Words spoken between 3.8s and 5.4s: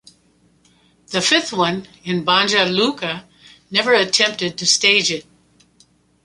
attempted to stage it.